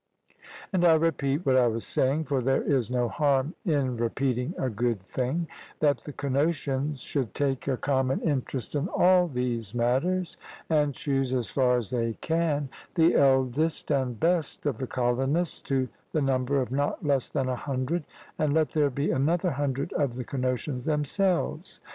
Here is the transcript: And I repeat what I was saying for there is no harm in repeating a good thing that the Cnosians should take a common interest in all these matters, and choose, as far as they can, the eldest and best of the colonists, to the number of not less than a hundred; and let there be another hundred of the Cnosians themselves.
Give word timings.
And 0.73 0.83
I 0.83 0.95
repeat 0.95 1.45
what 1.45 1.55
I 1.55 1.67
was 1.67 1.85
saying 1.85 2.23
for 2.23 2.41
there 2.41 2.63
is 2.63 2.89
no 2.89 3.07
harm 3.07 3.53
in 3.63 3.97
repeating 3.97 4.55
a 4.57 4.67
good 4.67 4.99
thing 5.03 5.47
that 5.79 5.99
the 6.05 6.11
Cnosians 6.11 7.01
should 7.03 7.35
take 7.35 7.67
a 7.67 7.77
common 7.77 8.19
interest 8.21 8.73
in 8.73 8.87
all 8.89 9.27
these 9.27 9.75
matters, 9.75 10.37
and 10.71 10.95
choose, 10.95 11.35
as 11.35 11.51
far 11.51 11.77
as 11.77 11.91
they 11.91 12.13
can, 12.13 12.67
the 12.95 13.13
eldest 13.15 13.91
and 13.91 14.19
best 14.19 14.65
of 14.65 14.79
the 14.79 14.87
colonists, 14.87 15.61
to 15.69 15.87
the 16.13 16.21
number 16.23 16.59
of 16.59 16.71
not 16.71 17.05
less 17.05 17.29
than 17.29 17.47
a 17.47 17.55
hundred; 17.55 18.03
and 18.39 18.55
let 18.55 18.71
there 18.71 18.89
be 18.89 19.11
another 19.11 19.51
hundred 19.51 19.93
of 19.93 20.15
the 20.15 20.23
Cnosians 20.25 20.85
themselves. 20.85 21.79